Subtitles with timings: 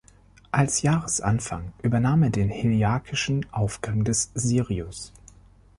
[0.49, 5.13] Als Jahresanfang übernahm er den heliakischen Aufgang des Sirius.